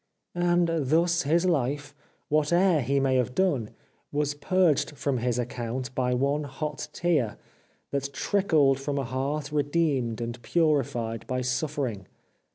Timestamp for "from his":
4.97-5.37